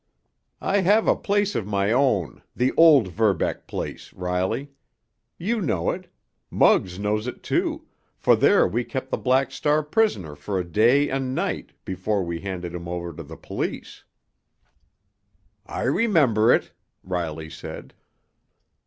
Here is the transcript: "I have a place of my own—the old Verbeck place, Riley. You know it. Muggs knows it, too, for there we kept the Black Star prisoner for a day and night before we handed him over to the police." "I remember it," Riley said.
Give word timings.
"I 0.63 0.79
have 0.81 1.07
a 1.07 1.15
place 1.15 1.53
of 1.53 1.67
my 1.67 1.91
own—the 1.91 2.71
old 2.75 3.09
Verbeck 3.09 3.67
place, 3.67 4.11
Riley. 4.13 4.71
You 5.37 5.61
know 5.61 5.91
it. 5.91 6.11
Muggs 6.49 6.97
knows 6.97 7.27
it, 7.27 7.43
too, 7.43 7.85
for 8.17 8.35
there 8.35 8.67
we 8.67 8.83
kept 8.83 9.11
the 9.11 9.17
Black 9.19 9.51
Star 9.51 9.83
prisoner 9.83 10.35
for 10.35 10.57
a 10.57 10.63
day 10.63 11.07
and 11.11 11.35
night 11.35 11.73
before 11.85 12.23
we 12.23 12.39
handed 12.39 12.73
him 12.73 12.87
over 12.87 13.13
to 13.13 13.21
the 13.21 13.37
police." 13.37 14.03
"I 15.67 15.83
remember 15.83 16.51
it," 16.51 16.71
Riley 17.03 17.51
said. 17.51 17.93